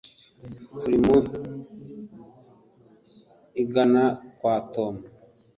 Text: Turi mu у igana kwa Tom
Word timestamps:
Turi 0.79 0.97
mu 1.05 1.15
у 1.19 1.23
igana 3.61 4.03
kwa 4.37 4.55
Tom 4.73 4.95